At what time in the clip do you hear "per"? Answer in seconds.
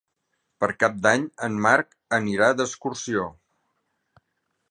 0.61-0.67